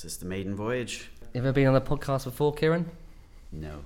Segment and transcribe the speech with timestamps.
[0.00, 1.10] Is this the maiden voyage?
[1.34, 2.90] You ever been on a podcast before, Kieran?
[3.52, 3.84] No.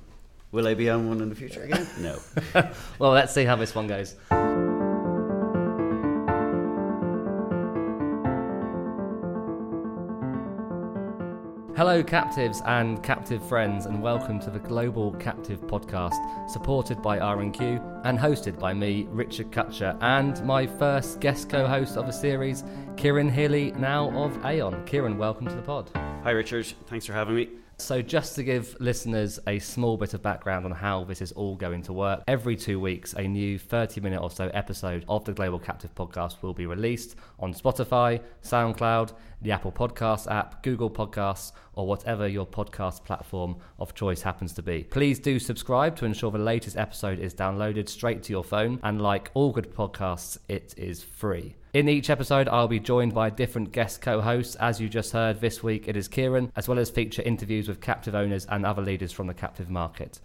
[0.53, 1.89] Will I be on one in the future again?
[1.99, 2.21] No.
[3.01, 4.15] well, let's see how this one goes.
[11.95, 17.81] Hello, captives and captive friends, and welcome to the Global Captive Podcast, supported by R&Q
[18.03, 22.65] and hosted by me, Richard Cutcher, and my first guest co-host of the series,
[22.97, 24.85] Kieran Healy, now of Aon.
[24.87, 25.89] Kieran, welcome to the pod.
[25.95, 26.67] Hi, Richard.
[26.89, 27.49] Thanks for having me.
[27.77, 31.57] So, just to give listeners a small bit of background on how this is all
[31.57, 35.33] going to work, every two weeks, a new 30 minute or so episode of the
[35.33, 41.51] Global Captive podcast will be released on Spotify, SoundCloud, the Apple Podcasts app, Google Podcasts,
[41.77, 44.85] or whatever your podcast platform of choice happens to be.
[44.85, 49.01] Please do subscribe to ensure the latest episode is downloaded straight to your phone, and
[49.01, 51.57] like all good podcasts, it is free.
[51.73, 54.55] In each episode, I'll be joined by different guest co hosts.
[54.57, 57.81] As you just heard, this week it is Kieran, as well as feature interviews with
[57.81, 60.21] captive owners and other leaders from the captive market.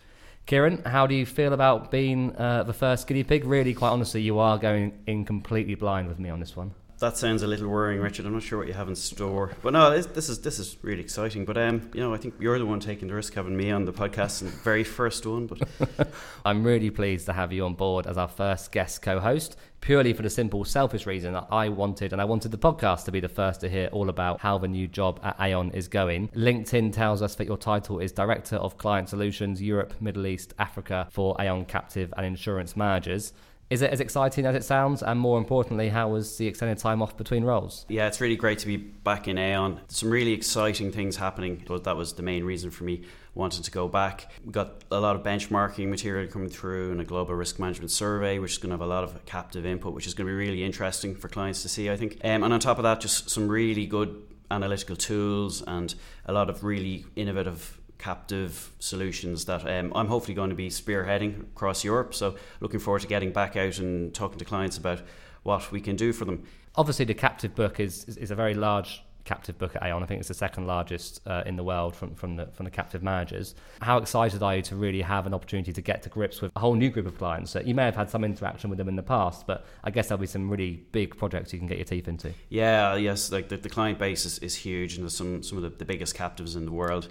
[0.45, 3.45] Kieran, how do you feel about being uh, the first guinea pig?
[3.45, 7.17] Really, quite honestly, you are going in completely blind with me on this one that
[7.17, 8.25] sounds a little worrying, Richard.
[8.25, 11.01] I'm not sure what you have in store, but no, this, is this is really
[11.01, 11.45] exciting.
[11.45, 13.85] But um, you know, I think you're the one taking the risk having me on
[13.85, 15.47] the podcast, and the very first one.
[15.47, 16.09] But
[16.45, 19.55] I'm really pleased to have you on board as our first guest co-host.
[19.81, 23.13] Purely for the simple, selfish reason that I wanted, and I wanted the podcast to
[23.13, 26.27] be the first to hear all about how the new job at Aon is going.
[26.29, 31.07] LinkedIn tells us that your title is Director of Client Solutions Europe, Middle East, Africa
[31.11, 33.31] for Aon Captive and Insurance Managers.
[33.69, 35.03] Is it as exciting as it sounds?
[35.03, 37.85] And more importantly, how was the extended time off between roles?
[37.87, 39.79] Yeah, it's really great to be back in Aon.
[39.89, 41.63] Some really exciting things happening.
[41.83, 43.03] That was the main reason for me
[43.35, 44.31] wanting to go back.
[44.43, 48.39] We got a lot of benchmarking material coming through and a global risk management survey,
[48.39, 50.35] which is going to have a lot of captive input, which is going to be
[50.35, 52.17] really interesting for clients to see, I think.
[52.23, 55.93] Um, and on top of that, just some really good analytical tools and
[56.25, 61.41] a lot of really innovative captive solutions that um, I'm hopefully going to be spearheading
[61.41, 62.15] across Europe.
[62.15, 65.01] So looking forward to getting back out and talking to clients about
[65.43, 66.43] what we can do for them.
[66.75, 70.01] Obviously, the captive book is is, is a very large captive book at Aon.
[70.01, 72.71] I think it's the second largest uh, in the world from, from the from the
[72.71, 73.53] captive managers.
[73.81, 76.59] How excited are you to really have an opportunity to get to grips with a
[76.59, 77.51] whole new group of clients?
[77.51, 80.07] So you may have had some interaction with them in the past, but I guess
[80.07, 82.33] there'll be some really big projects you can get your teeth into.
[82.47, 85.63] Yeah, yes, like the, the client base is, is huge, and there's some some of
[85.63, 87.09] the, the biggest captives in the world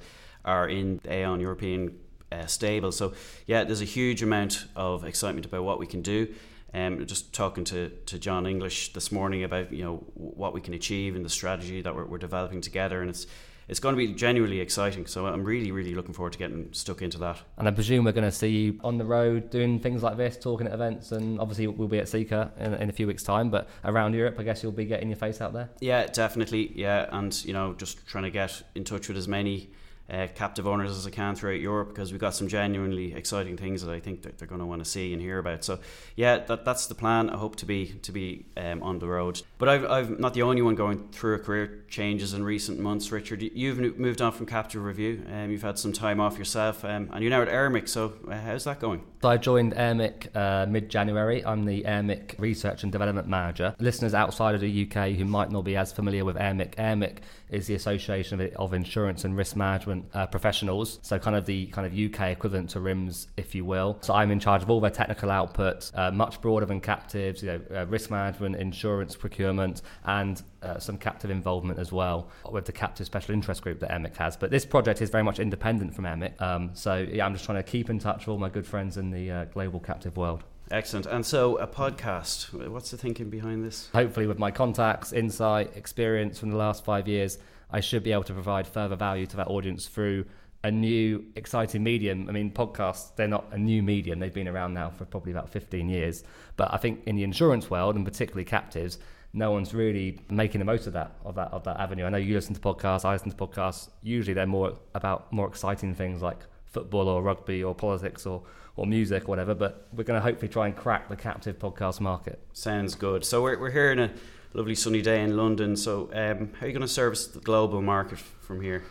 [0.49, 1.99] are in Aon European
[2.33, 2.91] uh, stable.
[2.91, 3.13] So
[3.47, 6.35] yeah, there's a huge amount of excitement about what we can do.
[6.75, 10.75] Um, just talking to, to John English this morning about you know what we can
[10.75, 13.27] achieve and the strategy that we're, we're developing together, and it's
[13.69, 15.07] it's going to be genuinely exciting.
[15.07, 17.39] So I'm really, really looking forward to getting stuck into that.
[17.59, 20.39] And I presume we're going to see you on the road doing things like this,
[20.39, 23.51] talking at events, and obviously we'll be at CICA in, in a few weeks' time.
[23.51, 25.69] But around Europe, I guess you'll be getting your face out there.
[25.81, 26.73] Yeah, definitely.
[26.75, 29.71] Yeah, and you know, just trying to get in touch with as many
[30.11, 33.83] uh, captive owners as I can throughout Europe because we've got some genuinely exciting things
[33.83, 35.65] that I think that they're going to want to see and hear about.
[35.65, 35.79] So
[36.17, 37.31] yeah, that, that's the plan.
[37.31, 39.43] I hope to be to be um, on the road.
[39.59, 43.13] But I've, I've not the only one going through career changes in recent months.
[43.13, 45.25] Richard, you've moved on from Captive Review.
[45.31, 47.89] Um, you've had some time off yourself, um, and you're now at Airmic.
[47.89, 49.05] So uh, how's that going?
[49.21, 51.45] So I joined Airmic uh, mid-January.
[51.45, 53.75] I'm the Airmic Research and Development Manager.
[53.81, 57.19] Listeners outside of the UK who might not be as familiar with Airmic, Airmic
[57.51, 61.01] is the Association of, of Insurance and Risk Management uh, Professionals.
[61.03, 63.99] So kind of the kind of UK equivalent to RIMS, if you will.
[64.03, 67.43] So I'm in charge of all their technical output, uh, much broader than captives.
[67.43, 72.65] You know, uh, risk management, insurance procurement, and uh, some captive involvement as well with
[72.65, 74.37] the captive special interest group that Airmic has.
[74.37, 76.41] But this project is very much independent from Airmic.
[76.41, 78.97] Um, so yeah, I'm just trying to keep in touch with all my good friends
[78.97, 80.45] in the uh, global captive world.
[80.71, 81.07] Excellent.
[81.07, 83.89] And so, a podcast, what's the thinking behind this?
[83.95, 87.39] Hopefully, with my contacts, insight, experience from the last five years,
[87.71, 90.27] I should be able to provide further value to that audience through
[90.65, 92.29] a new, exciting medium.
[92.29, 94.19] I mean, podcasts, they're not a new medium.
[94.19, 96.25] They've been around now for probably about 15 years.
[96.57, 98.99] But I think in the insurance world, and particularly captives,
[99.33, 102.05] no one's really making the most of that of that of that avenue.
[102.05, 103.91] I know you listen to podcasts, I listen to podcasts.
[104.03, 108.43] Usually, they're more about more exciting things like football or rugby or politics or
[108.77, 109.55] or music or whatever.
[109.55, 112.41] But we're going to hopefully try and crack the captive podcast market.
[112.53, 113.25] Sounds good.
[113.25, 114.11] So we're we're here in a
[114.55, 115.77] lovely sunny day in London.
[115.77, 118.85] So um, how are you going to service the global market from here?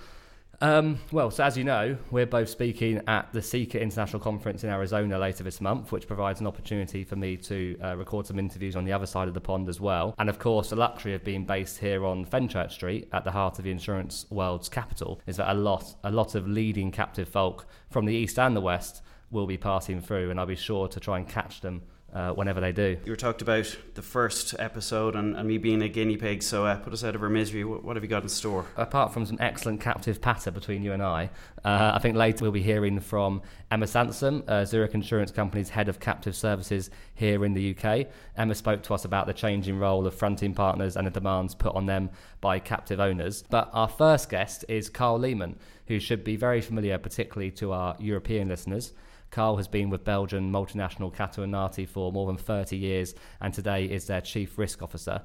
[0.60, 4.72] Um, well, so as you know, we're both speaking at the CICA International Conference in
[4.72, 8.76] Arizona later this month, which provides an opportunity for me to uh, record some interviews
[8.76, 10.16] on the other side of the pond as well.
[10.18, 13.60] And of course, the luxury of being based here on Fenchurch Street at the heart
[13.60, 17.68] of the insurance world's capital is that a lot, a lot of leading captive folk
[17.92, 21.00] from the east and the west will be passing through, and I'll be sure to
[21.00, 21.84] try and catch them
[22.14, 22.98] uh, whenever they do.
[23.06, 26.66] You were talked about the first episode and, and me being a guinea pig, so
[26.66, 27.64] uh, put us out of our misery.
[27.64, 28.66] What, what, have you got in store?
[28.78, 31.30] Apart from some excellent captive patter between you and I,
[31.66, 35.90] uh, I think later we'll be hearing from Emma Sansom, uh, Zurich Insurance Company's head
[35.90, 38.08] of captive services here in the UK.
[38.38, 41.76] Emma spoke to us about the changing role of fronting partners and the demands put
[41.76, 42.10] on them
[42.40, 43.44] by captive owners.
[43.50, 45.56] But our first guest is Carl Leeman,
[45.88, 48.94] who should be very familiar, particularly to our European listeners.
[49.32, 53.86] Carl has been with Belgian multinational Katoen Natie for more than 30 years and today
[53.86, 55.22] is their chief risk officer.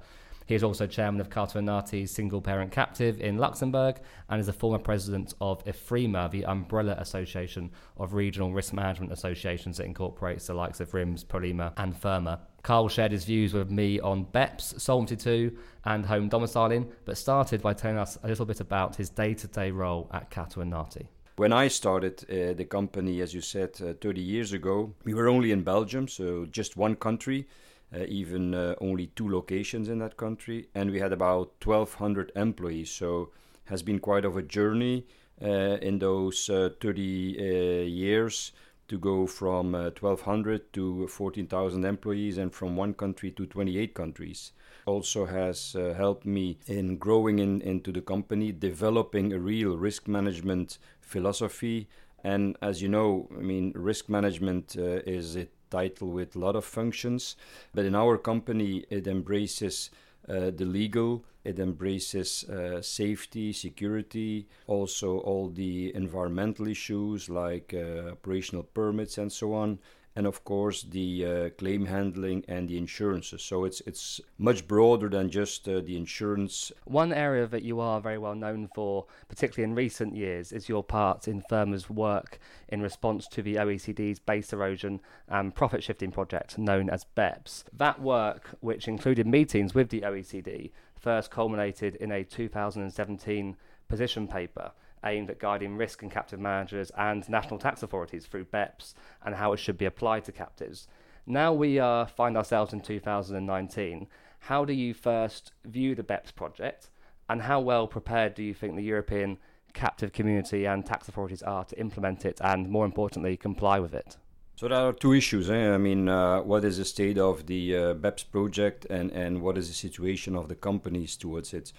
[0.47, 4.53] He is also chairman of Katoen Natie's single parent captive in Luxembourg and is a
[4.53, 10.55] former president of IFRIMA, the umbrella association of regional risk management associations that incorporates the
[10.55, 12.41] likes of RIMS, Prolima, and FERMA.
[12.63, 15.53] Carl shared his views with me on BEPS, Solvency II,
[15.85, 19.47] and home domiciling, but started by telling us a little bit about his day to
[19.49, 21.09] day role at Katoen Natie.
[21.37, 25.29] When I started uh, the company, as you said, uh, 30 years ago, we were
[25.29, 27.49] only in Belgium, so just one country,
[27.95, 32.91] uh, even uh, only two locations in that country, and we had about 1,200 employees.
[32.91, 33.31] So
[33.65, 35.07] has been quite of a journey
[35.41, 38.53] uh, in those uh, 30 years
[38.89, 44.53] to go from 1,200 to 14,000 employees, and from one country to 28 countries
[44.87, 50.09] also has uh, helped me in growing in, into the company, developing a real risk
[50.09, 51.89] management philosophy.
[52.25, 56.57] And as you know, I mean, risk management uh, is a title with a lot
[56.57, 57.37] of functions,
[57.75, 59.91] but in our company, it embraces
[60.29, 68.11] uh, the legal, it embraces uh, safety, security, also all the environmental issues like uh,
[68.13, 69.79] operational permits and so on
[70.15, 73.43] and of course the uh, claim handling and the insurances.
[73.43, 76.73] So it's it's much broader than just uh, the insurance.
[76.85, 80.85] One area that you are very well known for, particularly in recent years, is your
[80.85, 82.39] part in FERMA's work
[82.69, 87.65] in response to the OECD's base erosion and profit shifting project known as BEPS.
[87.73, 93.57] That work, which included meetings with the OECD, first culminated in a 2017
[93.89, 94.73] position paper
[95.05, 98.95] aimed at guiding risk and captive managers and national tax authorities through BEPS
[99.25, 100.87] and how it should be applied to captives.
[101.27, 104.09] Now we uh, find ourselves in 2019.
[104.41, 106.91] How do you first view the BEPS project,
[107.29, 109.39] and how well prepared do you think the European
[109.73, 114.17] captive community and tax authorities are to implement it and, more importantly, comply with it?
[114.57, 115.49] So there are two issues.
[115.49, 115.73] Eh?
[115.73, 119.57] I mean, uh, what is the state of the uh, BEPS project, and, and what
[119.57, 121.73] is the situation of the companies towards it?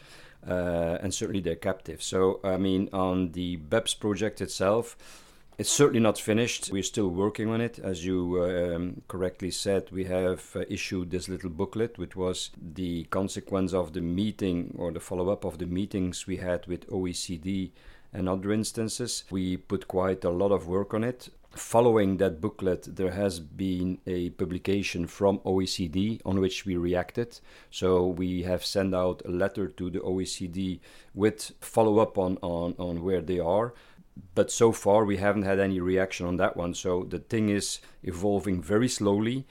[0.47, 2.01] Uh, and certainly they're captive.
[2.01, 4.97] So, I mean, on the BEPS project itself,
[5.57, 6.71] it's certainly not finished.
[6.71, 7.77] We're still working on it.
[7.79, 13.03] As you um, correctly said, we have uh, issued this little booklet, which was the
[13.05, 17.71] consequence of the meeting or the follow up of the meetings we had with OECD
[18.11, 19.25] and other instances.
[19.29, 23.99] We put quite a lot of work on it following that booklet, there has been
[24.07, 27.39] a publication from OECD on which we reacted.
[27.69, 30.79] So we have sent out a letter to the OECD
[31.13, 33.73] with follow up on, on, on where they are.
[34.35, 36.73] But so far, we haven't had any reaction on that one.
[36.73, 39.45] So the thing is evolving very slowly.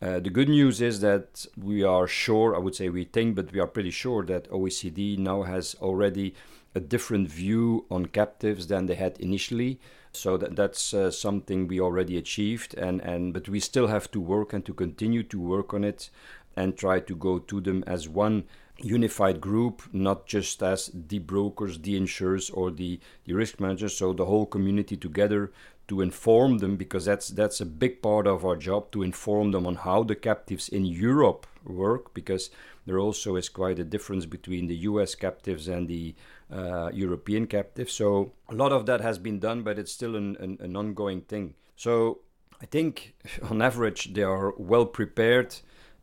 [0.00, 3.52] Uh, the good news is that we are sure, I would say we think, but
[3.52, 6.34] we are pretty sure that OECD now has already
[6.74, 9.80] a different view on captives than they had initially.
[10.12, 14.20] So that, that's uh, something we already achieved, and, and but we still have to
[14.20, 16.10] work and to continue to work on it,
[16.56, 18.44] and try to go to them as one
[18.78, 23.96] unified group, not just as the brokers, the insurers, or the, the risk managers.
[23.96, 25.52] So the whole community together
[25.88, 29.66] to inform them, because that's that's a big part of our job to inform them
[29.66, 32.50] on how the captives in Europe work, because
[32.86, 35.14] there also is quite a difference between the U.S.
[35.14, 36.14] captives and the
[36.52, 37.92] uh, European captives.
[37.92, 41.22] So a lot of that has been done, but it's still an, an, an ongoing
[41.22, 41.54] thing.
[41.76, 42.20] So
[42.60, 43.14] I think
[43.50, 45.56] on average they are well prepared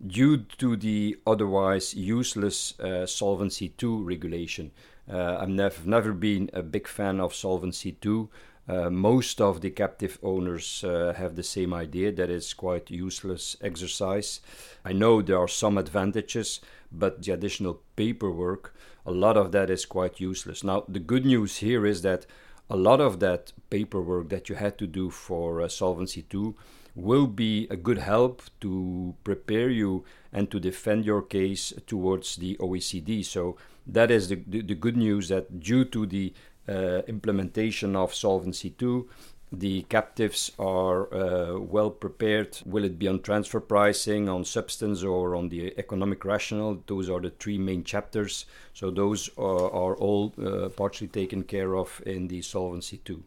[0.06, 4.72] due to the otherwise useless uh, Solvency II regulation.
[5.12, 8.28] Uh, I've nev- never been a big fan of Solvency II.
[8.68, 13.56] Uh, most of the captive owners uh, have the same idea that it's quite useless
[13.62, 14.42] exercise.
[14.84, 16.62] I know there are some advantages,
[16.92, 18.74] but the additional paperwork
[19.06, 20.64] a lot of that is quite useless.
[20.64, 22.26] Now, the good news here is that
[22.70, 26.54] a lot of that paperwork that you had to do for uh, Solvency II
[26.96, 32.56] will be a good help to prepare you and to defend your case towards the
[32.56, 33.24] OECD.
[33.24, 36.34] So that is the, the, the good news that due to the
[36.68, 39.04] uh, implementation of Solvency II,
[39.60, 42.58] the captives are uh, well prepared.
[42.66, 46.82] Will it be on transfer pricing, on substance, or on the economic rationale?
[46.88, 48.46] Those are the three main chapters.
[48.74, 53.24] So those are, are all uh, partially taken care of in the Solvency II.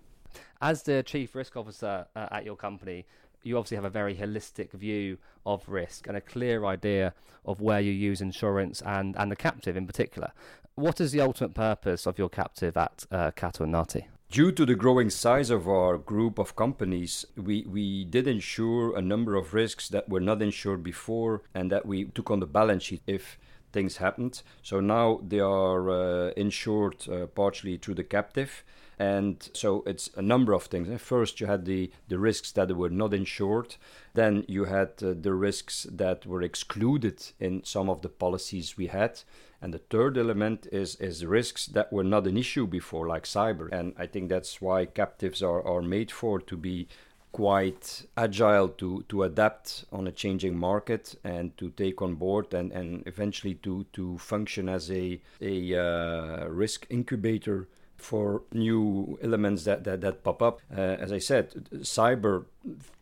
[0.60, 3.06] As the chief risk officer uh, at your company,
[3.42, 7.80] you obviously have a very holistic view of risk and a clear idea of where
[7.80, 10.32] you use insurance and, and the captive in particular.
[10.74, 14.06] What is the ultimate purpose of your captive at uh, Katoen Natie?
[14.30, 19.00] Due to the growing size of our group of companies, we, we did insure a
[19.00, 22.82] number of risks that were not insured before and that we took on the balance
[22.82, 23.38] sheet if
[23.72, 24.42] things happened.
[24.62, 28.64] So now they are uh, insured uh, partially through the captive.
[28.98, 31.00] And so it's a number of things.
[31.00, 33.76] First, you had the, the risks that were not insured.
[34.12, 38.88] Then you had uh, the risks that were excluded in some of the policies we
[38.88, 39.20] had.
[39.60, 43.68] And the third element is, is risks that were not an issue before, like cyber.
[43.72, 46.88] And I think that's why captives are, are made for to be
[47.32, 52.72] quite agile to, to adapt on a changing market and to take on board and,
[52.72, 59.84] and eventually to, to function as a, a uh, risk incubator for new elements that,
[59.84, 60.60] that, that pop up.
[60.74, 62.44] Uh, as I said, cyber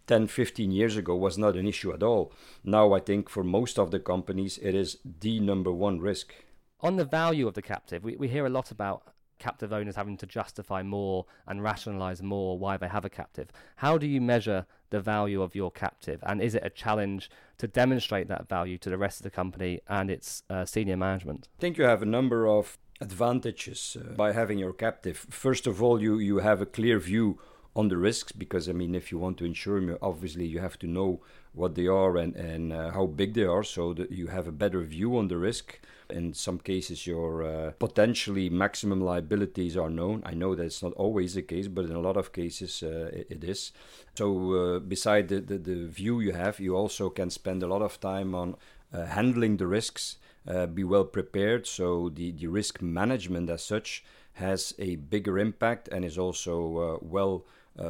[0.06, 2.32] 10, 15 years ago was not an issue at all.
[2.64, 6.32] Now, I think for most of the companies, it is the number one risk.
[6.80, 10.16] On the value of the captive, we, we hear a lot about captive owners having
[10.18, 13.50] to justify more and rationalize more why they have a captive.
[13.76, 16.20] How do you measure the value of your captive?
[16.22, 19.80] And is it a challenge to demonstrate that value to the rest of the company
[19.88, 21.48] and its uh, senior management?
[21.58, 25.26] I think you have a number of advantages uh, by having your captive.
[25.30, 27.38] First of all, you, you have a clear view
[27.74, 30.78] on the risks because I mean, if you want to insure them, obviously you have
[30.78, 31.20] to know
[31.56, 34.52] what they are and and uh, how big they are, so that you have a
[34.52, 35.80] better view on the risk.
[36.08, 40.22] In some cases, your uh, potentially maximum liabilities are known.
[40.24, 43.10] I know that it's not always the case, but in a lot of cases uh,
[43.12, 43.72] it, it is.
[44.14, 47.82] So, uh, beside the, the, the view you have, you also can spend a lot
[47.82, 48.54] of time on
[48.92, 50.18] uh, handling the risks.
[50.46, 51.66] Uh, be well prepared.
[51.66, 57.44] So the, the risk management as such has a bigger impact and is also well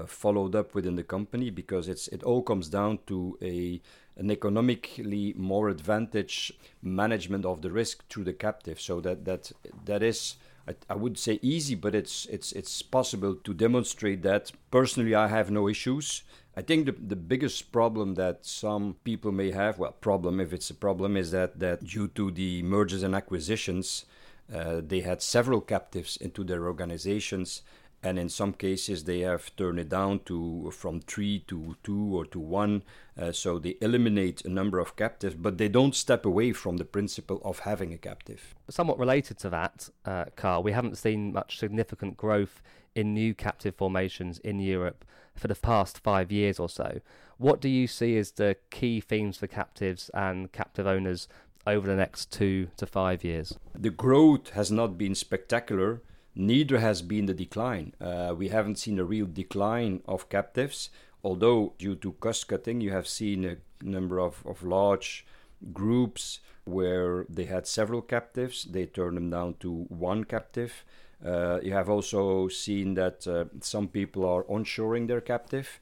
[0.06, 3.80] followed up within the company because it's it all comes down to a
[4.16, 6.52] an economically more advantage
[6.82, 8.80] management of the risk through the captive.
[8.80, 9.52] So that that
[9.84, 10.36] that is.
[10.68, 14.50] I, I would say easy, but it's it's it's possible to demonstrate that.
[14.72, 16.24] Personally, I have no issues.
[16.56, 20.70] I think the, the biggest problem that some people may have, well, problem if it's
[20.70, 24.06] a problem, is that that due to the mergers and acquisitions,
[24.52, 27.62] uh, they had several captives into their organizations
[28.02, 32.24] and in some cases they have turned it down to from three to two or
[32.26, 32.82] to one
[33.20, 36.84] uh, so they eliminate a number of captives but they don't step away from the
[36.84, 38.54] principle of having a captive.
[38.68, 42.62] Somewhat related to that uh, carl we haven't seen much significant growth
[42.94, 47.00] in new captive formations in europe for the past five years or so.
[47.38, 51.28] What do you see as the key themes for captives and captive owners
[51.66, 53.58] over the next two to five years?
[53.74, 56.00] The growth has not been spectacular
[56.36, 57.94] neither has been the decline.
[58.00, 60.90] Uh, we haven't seen a real decline of captives,
[61.24, 65.26] although due to cost cutting, you have seen a number of, of large
[65.72, 70.84] groups where they had several captives, they turned them down to one captive.
[71.24, 75.80] Uh, you have also seen that uh, some people are onshoring their captive.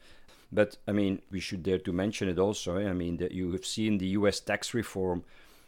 [0.53, 2.77] But I mean, we should dare to mention it also.
[2.77, 2.89] Eh?
[2.89, 5.25] I mean, that you have seen the US tax reform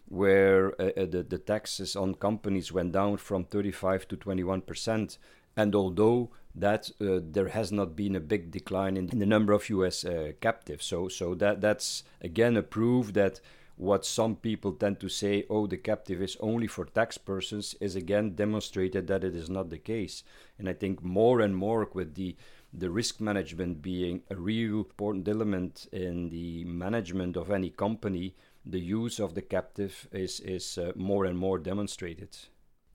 [0.08, 5.18] where uh, uh, the, the taxes on companies went down from 35 to 21 percent.
[5.56, 9.68] And although that uh, there has not been a big decline in, the number of
[9.70, 10.04] U.S.
[10.04, 13.40] Uh, captives, so so that that's again a proof that
[13.76, 17.94] what some people tend to say, oh, the captive is only for tax persons, is
[17.94, 20.24] again demonstrated that it is not the case.
[20.58, 22.36] And I think more and more with the
[22.78, 28.80] the risk management being a real important element in the management of any company, the
[28.80, 32.36] use of the captive is is uh, more and more demonstrated.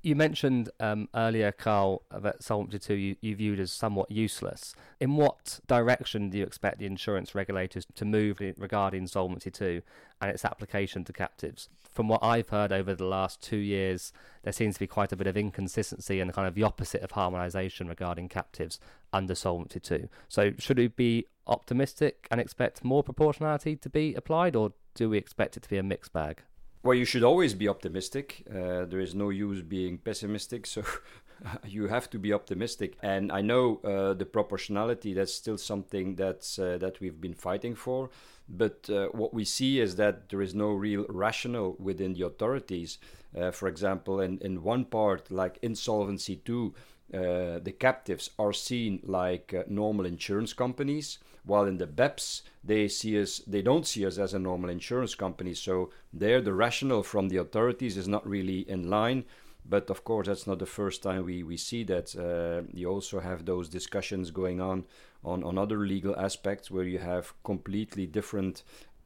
[0.03, 4.73] You mentioned um, earlier, Carl, that Solvency II you, you, viewed as somewhat useless.
[4.99, 9.83] In what direction do you expect the insurance regulators to move regarding Solvency II
[10.19, 11.69] and its application to captives?
[11.91, 15.15] From what I've heard over the last two years, there seems to be quite a
[15.15, 18.79] bit of inconsistency and kind of the opposite of harmonisation regarding captives
[19.13, 20.09] under Solvency II.
[20.27, 25.19] So, should we be optimistic and expect more proportionality to be applied, or do we
[25.19, 26.41] expect it to be a mixed bag?
[26.83, 28.43] Well, you should always be optimistic.
[28.49, 30.83] Uh, there is no use being pessimistic, so
[31.67, 32.97] you have to be optimistic.
[33.03, 37.75] And I know uh, the proportionality that's still something that's uh, that we've been fighting
[37.75, 38.09] for.
[38.49, 42.97] But uh, what we see is that there is no real rationale within the authorities.
[43.39, 46.73] Uh, for example, in, in one part, like insolvency two,
[47.13, 53.19] uh, the captives are seen like normal insurance companies, while in the BEPS they see
[53.21, 55.53] us they don't see us as a normal insurance company.
[55.53, 59.25] So there, the rationale from the authorities is not really in line.
[59.63, 62.15] But of course, that's not the first time we, we see that.
[62.15, 64.85] Uh, you also have those discussions going on,
[65.23, 68.63] on on other legal aspects where you have completely different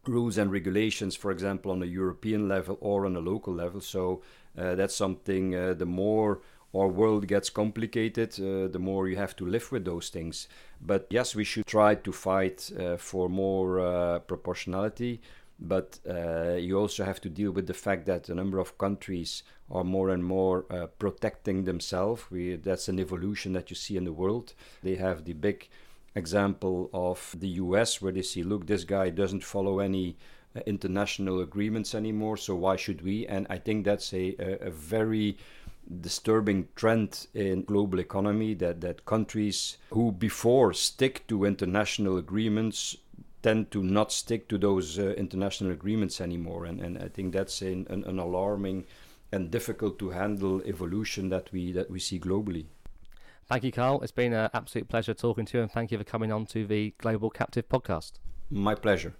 [0.07, 3.81] rules and regulations, for example, on a European level or on a local level.
[3.81, 4.21] So
[4.57, 6.41] uh, that's something uh, the more
[6.75, 10.47] our world gets complicated, uh, the more you have to live with those things.
[10.81, 15.21] But yes, we should try to fight uh, for more uh, proportionality.
[15.57, 19.43] But uh, you also have to deal with the fact that a number of countries
[19.71, 22.23] are more and more uh, protecting themselves.
[22.29, 24.53] We, that's an evolution that you see in the world.
[24.83, 25.69] They have the big
[26.13, 30.17] example of the US, where they see, look, this guy doesn't follow any
[30.55, 33.25] uh, international agreements anymore, so why should we?
[33.27, 35.37] And I think that's a, a, a very
[36.01, 42.97] disturbing trend in global economy that, that countries who before stick to international agreements
[43.43, 47.61] tend to not stick to those uh, international agreements anymore and, and I think that's
[47.61, 48.85] an, an, an alarming
[49.31, 52.65] and difficult to handle evolution that we that we see globally.
[53.47, 54.01] Thank you, Carl.
[54.01, 56.65] It's been an absolute pleasure talking to you, and thank you for coming on to
[56.65, 58.13] the Global Captive podcast.
[58.49, 59.13] My pleasure.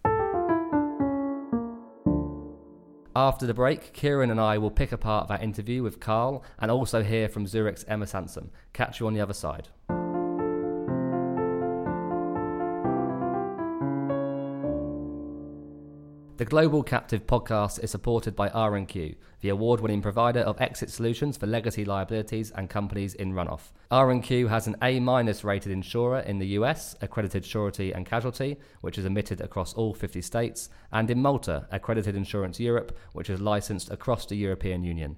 [3.18, 7.02] After the break, Kieran and I will pick apart that interview with Carl and also
[7.02, 8.52] hear from Zurich's Emma Sansom.
[8.74, 9.70] Catch you on the other side.
[16.38, 21.48] The Global Captive podcast is supported by R&Q, the award-winning provider of exit solutions for
[21.48, 23.72] legacy liabilities and companies in runoff.
[23.90, 29.06] R&Q has an A-minus rated insurer in the US, accredited surety and casualty, which is
[29.06, 34.26] admitted across all 50 states, and in Malta, accredited insurance Europe, which is licensed across
[34.26, 35.16] the European Union.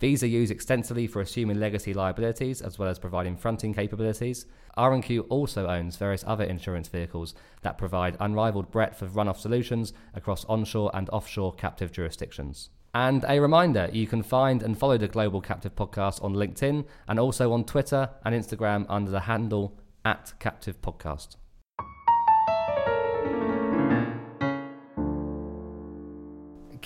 [0.00, 4.46] These are used extensively for assuming legacy liabilities as well as providing fronting capabilities.
[4.76, 10.44] R&Q also owns various other insurance vehicles that provide unrivaled breadth of runoff solutions across
[10.44, 12.70] onshore and offshore captive jurisdictions.
[12.94, 17.18] And a reminder, you can find and follow the Global Captive Podcast on LinkedIn and
[17.18, 21.36] also on Twitter and Instagram under the handle at Captive Podcast.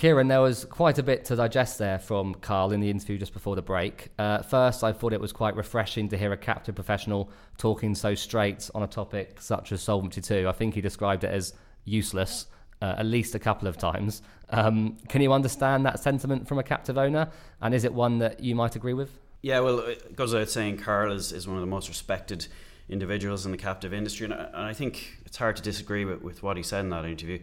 [0.03, 3.31] Kieran, there was quite a bit to digest there from Carl in the interview just
[3.31, 4.09] before the break.
[4.19, 8.13] Uh, first, I thought it was quite refreshing to hear a captive professional talking so
[8.13, 10.47] straight on a topic such as Solvency II.
[10.47, 11.53] I think he described it as
[11.85, 12.47] useless
[12.81, 14.21] uh, at least a couple of times.
[14.49, 17.29] Um, can you understand that sentiment from a captive owner?
[17.61, 19.17] And is it one that you might agree with?
[19.41, 22.47] Yeah, well, it goes without saying Carl is, is one of the most respected
[22.89, 24.25] individuals in the captive industry.
[24.25, 26.89] And I, and I think it's hard to disagree with, with what he said in
[26.89, 27.39] that interview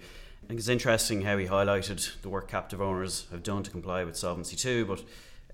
[0.50, 4.16] think it's interesting how he highlighted the work captive owners have done to comply with
[4.16, 5.04] Solvency II, but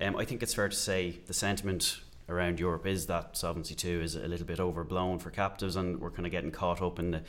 [0.01, 4.03] um, I think it's fair to say the sentiment around Europe is that Solvency II
[4.03, 7.11] is a little bit overblown for captives, and we're kind of getting caught up in
[7.11, 7.21] the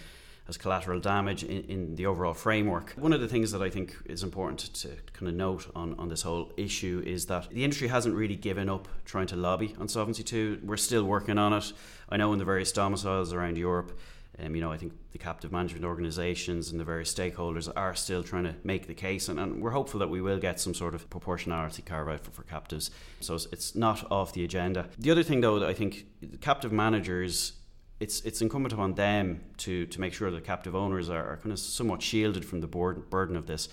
[0.47, 2.93] as collateral damage in, in, the overall framework.
[2.95, 5.93] One of the things that I think is important to, to kind of note on,
[5.99, 9.75] on this whole issue is that the industry hasn't really given up trying to lobby
[9.77, 10.59] on Solvency II.
[10.63, 11.73] We're still working on it.
[12.09, 13.99] I know in the various domiciles around Europe,
[14.39, 18.23] um, you know, I think the captive management organisations and the various stakeholders are still
[18.23, 20.93] trying to make the case, and, and we're hopeful that we will get some sort
[20.93, 22.91] of proportionality carve out for, for captives.
[23.19, 24.89] So it's, not off the agenda.
[24.99, 26.05] The other thing, though, that I think
[26.41, 27.53] captive managers
[27.99, 31.51] it's it's incumbent upon them to to make sure that captive owners are, are kind
[31.51, 33.69] of somewhat shielded from the burden of this.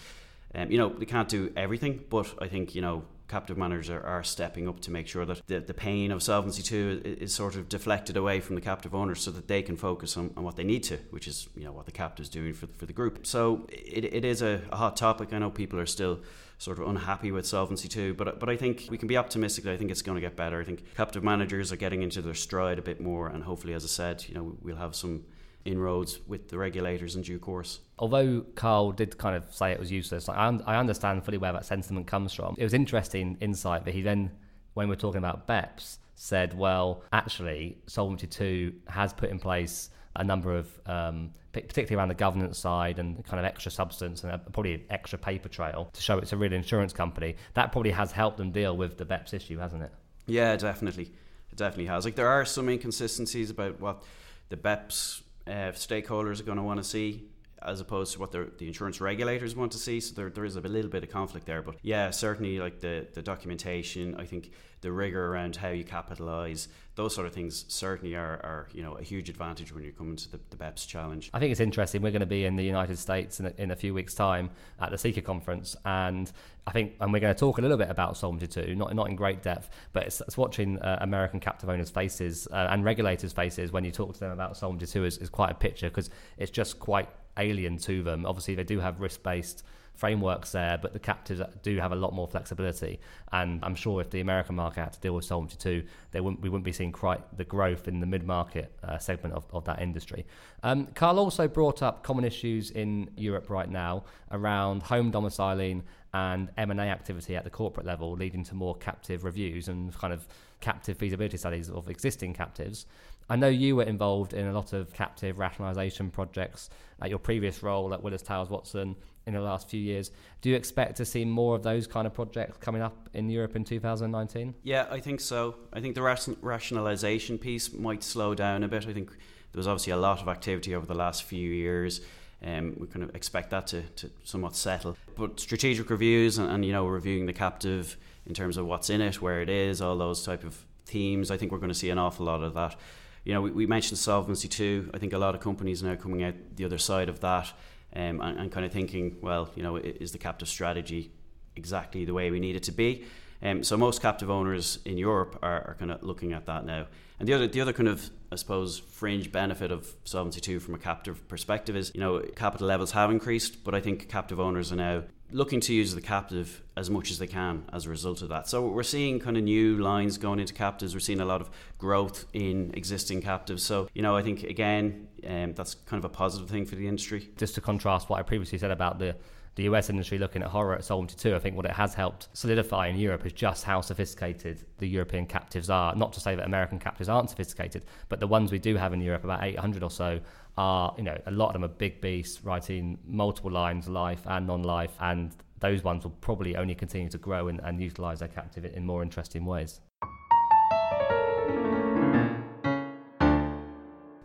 [0.54, 4.02] Um, you know, they can't do everything, but I think you know captive managers are,
[4.02, 7.34] are stepping up to make sure that the, the pain of Solvency 2 is, is,
[7.34, 10.44] sort of deflected away from the captive owners so that they can focus on, on
[10.44, 12.86] what they need to, which is you know what the captive is doing for, for
[12.86, 13.26] the group.
[13.26, 15.32] So it, it is a, a hot topic.
[15.32, 16.20] I know people are still
[16.58, 19.66] sort of unhappy with Solvency 2, but but I think we can be optimistic.
[19.66, 20.60] I think it's going to get better.
[20.60, 23.84] I think captive managers are getting into their stride a bit more, and hopefully, as
[23.84, 25.24] I said, you know, we'll have some
[25.64, 27.80] inroads with the regulators in due course.
[27.98, 31.52] Although Carl did kind of say it was useless, I, un- I understand fully where
[31.52, 32.54] that sentiment comes from.
[32.58, 34.30] It was interesting insight that he then,
[34.74, 40.22] when we're talking about BEPS, said, well, actually, Solvency II has put in place a
[40.22, 44.38] number of, um, particularly around the governance side and kind of extra substance and a,
[44.38, 47.34] probably extra paper trail to show it's a real insurance company.
[47.54, 49.92] That probably has helped them deal with the BEPS issue, hasn't it?
[50.26, 51.12] Yeah, definitely.
[51.50, 52.04] It definitely has.
[52.04, 54.04] Like, there are some inconsistencies about what
[54.50, 57.28] the BEPS uh, stakeholders are going to want to see
[57.64, 59.98] as opposed to what the insurance regulators want to see.
[59.98, 61.62] So there, there is a little bit of conflict there.
[61.62, 64.52] But yeah, certainly like the, the documentation, I think
[64.82, 68.94] the rigor around how you capitalise, those sort of things certainly are, are you know
[68.94, 71.30] a huge advantage when you're coming to the, the BEPS challenge.
[71.34, 72.02] I think it's interesting.
[72.02, 74.50] We're going to be in the United States in a, in a few weeks' time
[74.80, 76.30] at the CICA conference, and
[76.66, 79.08] I think and we're going to talk a little bit about Solvency Two, not not
[79.08, 83.32] in great depth, but it's, it's watching uh, American captive owners' faces uh, and regulators'
[83.32, 86.10] faces when you talk to them about Solvency Two is, is quite a picture because
[86.38, 88.24] it's just quite alien to them.
[88.24, 92.12] Obviously, they do have risk based frameworks there, but the captives do have a lot
[92.12, 93.00] more flexibility.
[93.32, 96.42] And I'm sure if the American market had to deal with Solvency 2, they wouldn't,
[96.42, 99.64] we wouldn't be seeing quite the growth in the mid market uh, segment of, of
[99.64, 100.26] that industry.
[100.62, 106.50] Um, Carl also brought up common issues in Europe right now around home domiciling and
[106.56, 110.26] M&A activity at the corporate level, leading to more captive reviews and kind of
[110.60, 112.86] captive feasibility studies of existing captives.
[113.28, 117.62] I know you were involved in a lot of captive rationalisation projects at your previous
[117.62, 120.10] role at Willis Towers Watson in the last few years.
[120.42, 123.56] Do you expect to see more of those kind of projects coming up in Europe
[123.56, 124.54] in 2019?
[124.62, 125.56] Yeah, I think so.
[125.72, 128.86] I think the ration- rationalisation piece might slow down a bit.
[128.86, 132.00] I think there was obviously a lot of activity over the last few years.
[132.44, 134.96] Um, we kind of expect that to, to somewhat settle.
[135.16, 139.00] But strategic reviews and, and, you know reviewing the captive in terms of what's in
[139.00, 141.30] it, where it is, all those type of themes.
[141.30, 142.76] I think we're going to see an awful lot of that.
[143.24, 144.90] You know, we, we mentioned Solvency two.
[144.92, 147.50] I think a lot of companies now coming out the other side of that
[147.94, 151.12] um, and, and, kind of thinking, well, you know, is the captive strategy
[151.56, 153.04] exactly the way we need it to be?
[153.42, 156.86] Um, so most captive owners in Europe are, are kind of looking at that now.
[157.20, 160.74] And the other, the other kind of, I suppose, fringe benefit of Solvency II from
[160.74, 164.72] a captive perspective is, you know, capital levels have increased, but I think captive owners
[164.72, 165.02] are now
[165.34, 168.48] looking to use the captive as much as they can as a result of that.
[168.48, 170.94] So we're seeing kind of new lines going into captives.
[170.94, 173.64] We're seeing a lot of growth in existing captives.
[173.64, 176.86] So you know, I think again, um, that's kind of a positive thing for the
[176.86, 177.30] industry.
[177.36, 179.16] Just to contrast what I previously said about the
[179.56, 182.28] the US industry looking at horror at Solvency 2, I think what it has helped
[182.32, 185.94] solidify in Europe is just how sophisticated the European captives are.
[185.94, 189.00] Not to say that American captives aren't sophisticated, but the ones we do have in
[189.00, 190.20] Europe, about 800 or so,
[190.56, 194.46] are, you know, a lot of them are big beasts writing multiple lines, life and
[194.46, 198.28] non life, and those ones will probably only continue to grow and, and utilize their
[198.28, 199.80] captive in more interesting ways.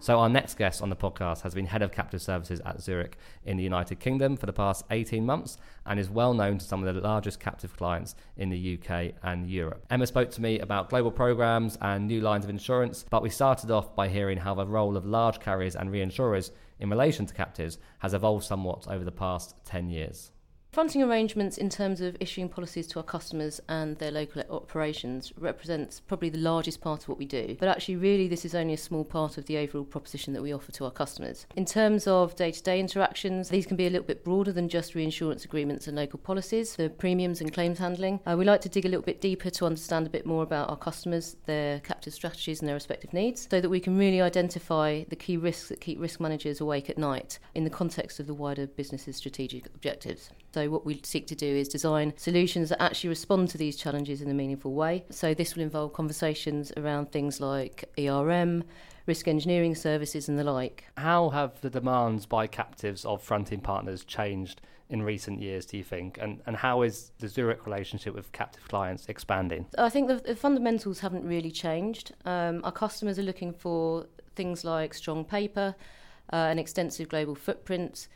[0.01, 3.17] So, our next guest on the podcast has been head of captive services at Zurich
[3.43, 6.81] in the United Kingdom for the past 18 months and is well known to some
[6.81, 9.85] of the largest captive clients in the UK and Europe.
[9.89, 13.71] Emma spoke to me about global programs and new lines of insurance, but we started
[13.71, 17.77] off by hearing how the role of large carriers and reinsurers in relation to captives
[17.99, 20.31] has evolved somewhat over the past 10 years.
[20.71, 25.99] Fronting arrangements in terms of issuing policies to our customers and their local operations represents
[25.99, 28.77] probably the largest part of what we do, but actually, really, this is only a
[28.77, 31.47] small part of the overall proposition that we offer to our customers.
[31.55, 34.69] In terms of day to day interactions, these can be a little bit broader than
[34.69, 38.19] just reinsurance agreements and local policies, the premiums and claims handling.
[38.27, 40.69] Uh, we like to dig a little bit deeper to understand a bit more about
[40.69, 45.03] our customers, their captive strategies, and their respective needs, so that we can really identify
[45.09, 48.35] the key risks that keep risk managers awake at night in the context of the
[48.35, 50.29] wider business's strategic objectives.
[50.51, 54.21] So, what we seek to do is design solutions that actually respond to these challenges
[54.21, 55.05] in a meaningful way.
[55.09, 58.63] So, this will involve conversations around things like ERM,
[59.05, 60.85] risk engineering services, and the like.
[60.97, 65.83] How have the demands by captives of fronting partners changed in recent years, do you
[65.83, 66.17] think?
[66.19, 69.67] And, and how is the Zurich relationship with captive clients expanding?
[69.77, 72.13] I think the, the fundamentals haven't really changed.
[72.25, 75.75] Um, our customers are looking for things like strong paper,
[76.33, 78.07] uh, an extensive global footprint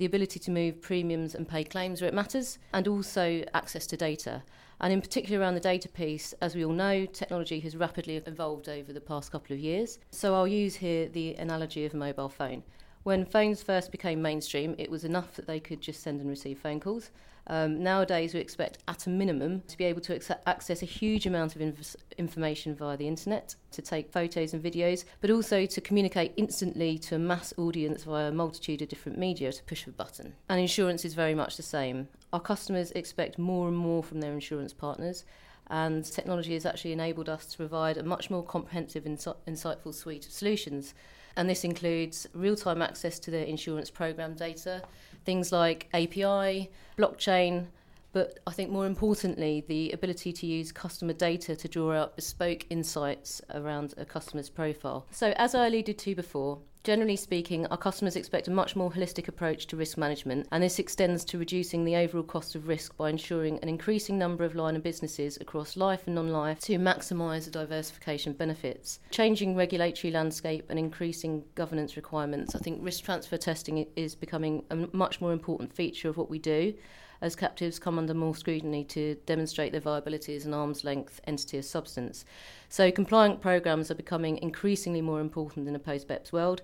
[0.00, 3.98] the ability to move premiums and pay claims where it matters, and also access to
[3.98, 4.42] data.
[4.80, 8.66] And in particular, around the data piece, as we all know, technology has rapidly evolved
[8.66, 9.98] over the past couple of years.
[10.10, 12.62] So I'll use here the analogy of a mobile phone.
[13.02, 16.58] When phones first became mainstream, it was enough that they could just send and receive
[16.58, 17.10] phone calls.
[17.46, 21.56] Um, nowadays, we expect at a minimum to be able to access a huge amount
[21.56, 26.34] of inf- information via the internet, to take photos and videos, but also to communicate
[26.36, 30.34] instantly to a mass audience via a multitude of different media to push a button.
[30.50, 32.06] And insurance is very much the same.
[32.34, 35.24] Our customers expect more and more from their insurance partners
[35.70, 40.26] and technology has actually enabled us to provide a much more comprehensive, insi- insightful suite
[40.26, 40.94] of solutions.
[41.36, 44.82] And this includes real time access to the insurance program data,
[45.24, 47.66] things like API, blockchain,
[48.12, 52.66] but I think more importantly, the ability to use customer data to draw out bespoke
[52.68, 55.06] insights around a customer's profile.
[55.12, 59.28] So, as I alluded to before, Generally speaking, our customers expect a much more holistic
[59.28, 63.10] approach to risk management, and this extends to reducing the overall cost of risk by
[63.10, 67.44] ensuring an increasing number of line of businesses across life and non life to maximise
[67.44, 68.98] the diversification benefits.
[69.10, 74.88] Changing regulatory landscape and increasing governance requirements, I think risk transfer testing is becoming a
[74.96, 76.72] much more important feature of what we do
[77.20, 81.58] as captives come under more scrutiny to demonstrate their viability as an arm's length entity
[81.58, 82.24] of substance.
[82.68, 86.62] So, compliant programs are becoming increasingly more important in a post BEPS world.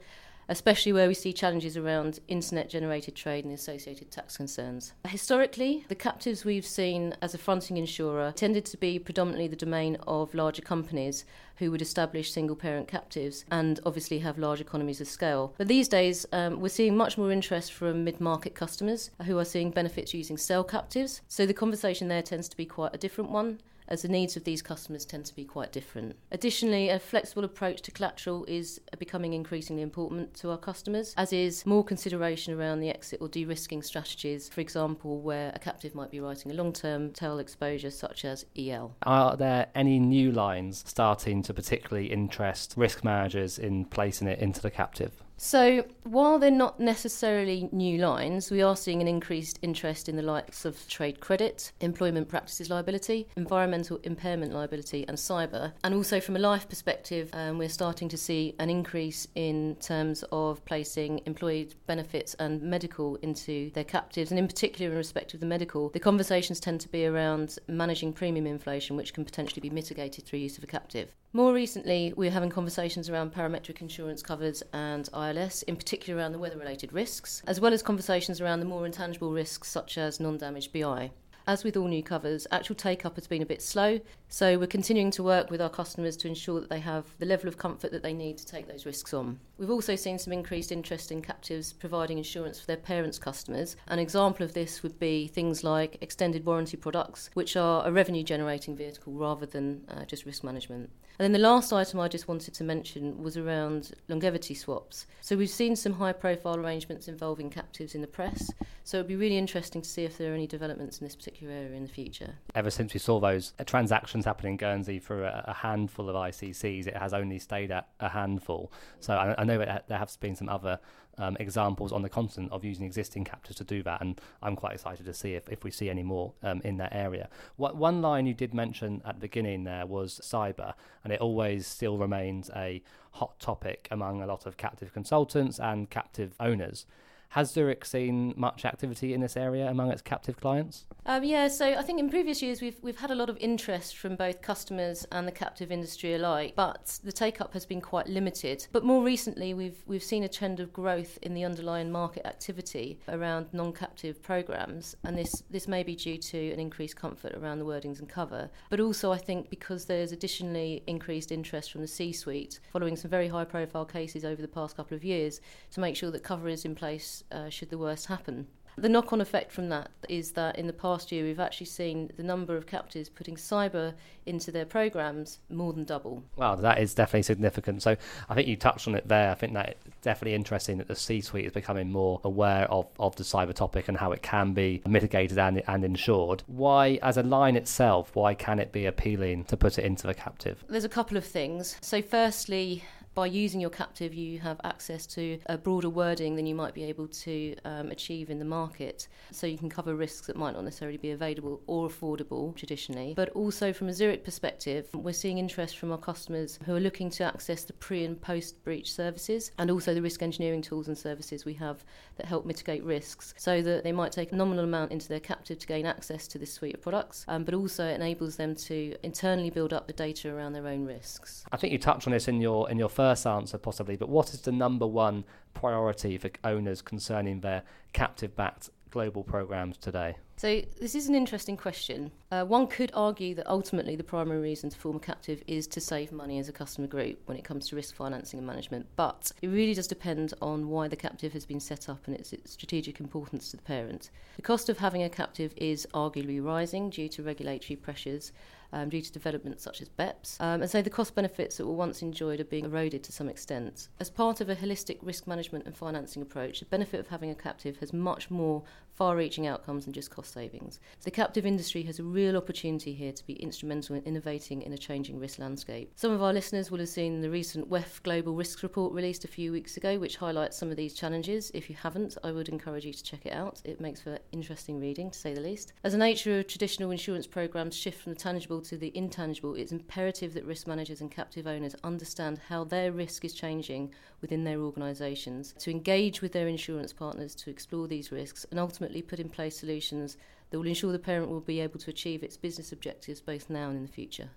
[0.48, 4.92] Especially where we see challenges around internet generated trade and the associated tax concerns.
[5.08, 9.96] Historically, the captives we've seen as a fronting insurer tended to be predominantly the domain
[10.06, 11.24] of larger companies
[11.56, 15.54] who would establish single parent captives and obviously have large economies of scale.
[15.56, 19.44] But these days, um, we're seeing much more interest from mid market customers who are
[19.44, 21.22] seeing benefits using cell captives.
[21.28, 24.44] So the conversation there tends to be quite a different one as the needs of
[24.44, 26.16] these customers tend to be quite different.
[26.30, 31.64] Additionally, a flexible approach to collateral is becoming increasingly important to our customers, as is
[31.66, 36.10] more consideration around the exit or de risking strategies, for example, where a captive might
[36.10, 38.96] be writing a long term tail exposure such as EL.
[39.02, 44.60] Are there any new lines starting to particularly interest risk managers in placing it into
[44.60, 45.22] the captive?
[45.38, 50.22] So, while they're not necessarily new lines, we are seeing an increased interest in the
[50.22, 55.72] likes of trade credit, employment practices liability, environmental impairment liability, and cyber.
[55.84, 60.24] And also, from a life perspective, um, we're starting to see an increase in terms
[60.32, 64.30] of placing employee benefits and medical into their captives.
[64.30, 68.14] And in particular, in respect of the medical, the conversations tend to be around managing
[68.14, 71.12] premium inflation, which can potentially be mitigated through use of a captive.
[71.36, 76.38] More recently, we're having conversations around parametric insurance covers and ILS, in particular around the
[76.38, 80.38] weather related risks, as well as conversations around the more intangible risks such as non
[80.38, 81.10] damage BI.
[81.48, 84.66] As with all new covers, actual take up has been a bit slow, so we're
[84.66, 87.92] continuing to work with our customers to ensure that they have the level of comfort
[87.92, 89.38] that they need to take those risks on.
[89.56, 93.76] We've also seen some increased interest in captives providing insurance for their parents' customers.
[93.86, 98.24] An example of this would be things like extended warranty products, which are a revenue
[98.24, 100.90] generating vehicle rather than uh, just risk management.
[101.18, 105.06] And then the last item I just wanted to mention was around longevity swaps.
[105.22, 108.50] So we've seen some high profile arrangements involving captives in the press,
[108.84, 111.52] so it'd be really interesting to see if there are any developments in this particular
[111.52, 112.34] area in the future.
[112.54, 116.16] Ever since we saw those uh, transactions happen in Guernsey for a, a handful of
[116.16, 118.70] ICCs, it has only stayed at a handful.
[119.00, 120.78] So I, I know it, there have been some other
[121.18, 124.74] um, examples on the continent of using existing captives to do that, and I'm quite
[124.74, 127.28] excited to see if, if we see any more um, in that area.
[127.56, 130.74] What, one line you did mention at the beginning there was cyber,
[131.04, 135.88] and it always still remains a hot topic among a lot of captive consultants and
[135.90, 136.86] captive owners.
[137.30, 140.86] Has Zurich seen much activity in this area among its captive clients?
[141.04, 143.96] Um, yeah, so I think in previous years we've we've had a lot of interest
[143.98, 148.08] from both customers and the captive industry alike, but the take up has been quite
[148.08, 148.66] limited.
[148.72, 152.98] But more recently, we've we've seen a trend of growth in the underlying market activity
[153.08, 157.66] around non-captive programs, and this this may be due to an increased comfort around the
[157.66, 162.60] wordings and cover, but also I think because there's additionally increased interest from the C-suite
[162.72, 165.40] following some very high-profile cases over the past couple of years
[165.72, 168.46] to make sure that cover is in place uh, should the worst happen.
[168.78, 172.10] The knock on effect from that is that in the past year, we've actually seen
[172.18, 173.94] the number of captives putting cyber
[174.26, 176.22] into their programs more than double.
[176.36, 177.82] Wow, that is definitely significant.
[177.82, 177.96] So
[178.28, 179.30] I think you touched on it there.
[179.30, 183.16] I think that definitely interesting that the C suite is becoming more aware of, of
[183.16, 186.42] the cyber topic and how it can be mitigated and, and insured.
[186.46, 190.14] Why, as a line itself, why can it be appealing to put it into the
[190.14, 190.62] captive?
[190.68, 191.78] There's a couple of things.
[191.80, 192.84] So, firstly,
[193.16, 196.84] by using your captive, you have access to a broader wording than you might be
[196.84, 199.08] able to um, achieve in the market.
[199.32, 203.14] So you can cover risks that might not necessarily be available or affordable traditionally.
[203.16, 207.08] But also from a Zurich perspective, we're seeing interest from our customers who are looking
[207.12, 210.98] to access the pre and post breach services and also the risk engineering tools and
[210.98, 211.86] services we have
[212.18, 215.58] that help mitigate risks so that they might take a nominal amount into their captive
[215.58, 219.48] to gain access to this suite of products, um, but also enables them to internally
[219.48, 221.46] build up the data around their own risks.
[221.50, 224.08] I think you touched on this in your in your first first answer, possibly, but
[224.08, 230.16] what is the number one priority for owners concerning their captive backed global programs today?
[230.38, 232.10] So, this is an interesting question.
[232.32, 235.80] Uh, one could argue that ultimately the primary reason to form a captive is to
[235.80, 239.30] save money as a customer group when it comes to risk financing and management, but
[239.40, 242.52] it really does depend on why the captive has been set up and its, its
[242.52, 244.10] strategic importance to the parent.
[244.34, 248.32] The cost of having a captive is arguably rising due to regulatory pressures
[248.76, 250.40] um, due to developments such as BEPS.
[250.40, 253.28] Um, and so the cost benefits that were once enjoyed are being eroded to some
[253.28, 253.88] extent.
[253.98, 257.34] As part of a holistic risk management and financing approach, the benefit of having a
[257.34, 258.62] captive has much more
[258.96, 260.80] far reaching outcomes than just cost savings.
[260.98, 264.72] So the captive industry has a real opportunity here to be instrumental in innovating in
[264.72, 265.92] a changing risk landscape.
[265.96, 269.28] Some of our listeners will have seen the recent WEF Global Risks Report released a
[269.28, 271.50] few weeks ago, which highlights some of these challenges.
[271.52, 273.60] If you haven't, I would encourage you to check it out.
[273.64, 275.74] It makes for interesting reading, to say the least.
[275.84, 279.72] As the nature of traditional insurance programs shift from the tangible to the intangible, it's
[279.72, 284.60] imperative that risk managers and captive owners understand how their risk is changing within their
[284.60, 289.28] organisations, to engage with their insurance partners to explore these risks, and ultimately put in
[289.28, 290.16] place solutions
[290.50, 293.68] that will ensure the parent will be able to achieve its business objectives both now
[293.68, 294.30] and in the future.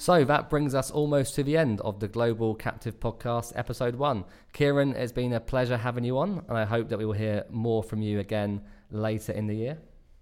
[0.00, 4.24] So that brings us almost to the end of the Global Captive Podcast, episode one.
[4.52, 7.44] Kieran, it's been a pleasure having you on, and I hope that we will hear
[7.50, 9.78] more from you again later in the year.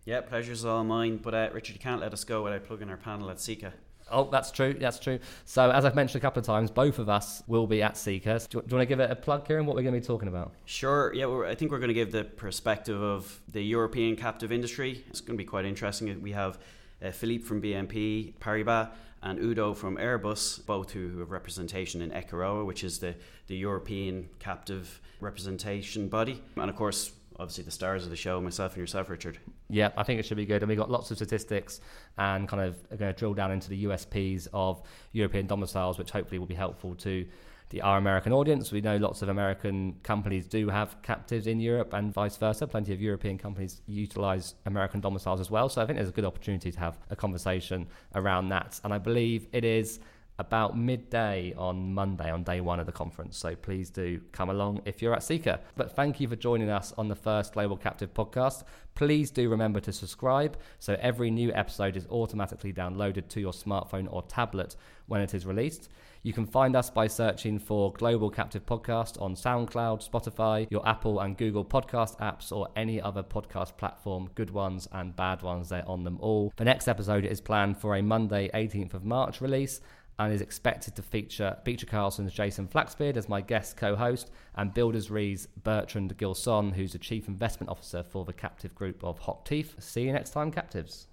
[0.07, 1.19] Yeah, pleasure's all mine.
[1.19, 3.73] But uh, Richard, you can't let us go without plugging our panel at CICA.
[4.11, 4.73] Oh, that's true.
[4.73, 5.19] That's true.
[5.45, 8.49] So, as I've mentioned a couple of times, both of us will be at CICA.
[8.49, 9.67] Do, you, do you want to give it a plug, Kieran?
[9.67, 10.55] What we're going to be talking about?
[10.65, 11.13] Sure.
[11.13, 15.05] Yeah, I think we're going to give the perspective of the European captive industry.
[15.11, 16.23] It's going to be quite interesting.
[16.23, 16.59] We have
[17.05, 18.91] uh, Philippe from BNP Paribas
[19.27, 23.17] and Udo from Airbus, both who have representation in ECIROA, which is the,
[23.49, 26.41] the European captive representation body.
[26.57, 27.11] And of course,
[27.41, 29.39] obviously the stars of the show, myself and yourself, Richard.
[29.69, 30.63] Yeah, I think it should be good.
[30.63, 31.81] And we've got lots of statistics
[32.17, 36.39] and kind of going to drill down into the USPs of European domiciles, which hopefully
[36.39, 37.27] will be helpful to
[37.71, 38.71] the our American audience.
[38.71, 42.67] We know lots of American companies do have captives in Europe and vice versa.
[42.67, 45.69] Plenty of European companies utilize American domiciles as well.
[45.69, 48.81] So I think there's a good opportunity to have a conversation around that.
[48.85, 50.01] And I believe it is
[50.39, 53.37] about midday on Monday, on day one of the conference.
[53.39, 55.61] So please do come along if you're at CICA.
[55.77, 58.65] But thank you for joining us on the first Global Captive podcast.
[58.95, 64.11] Please do remember to subscribe so every new episode is automatically downloaded to your smartphone
[64.11, 65.89] or tablet when it is released.
[66.23, 71.21] You can find us by searching for Global Captive Podcast on SoundCloud, Spotify, your Apple
[71.21, 75.89] and Google podcast apps, or any other podcast platform, good ones and bad ones, they're
[75.89, 76.53] on them all.
[76.57, 79.81] The next episode is planned for a Monday, 18th of March release
[80.19, 85.11] and is expected to feature Beecher Carlson's Jason Flaxbeard as my guest co-host and Builders
[85.11, 89.81] Re's Bertrand Gilson, who's the Chief Investment Officer for the captive group of Hochtief.
[89.81, 91.09] See you next time, captives.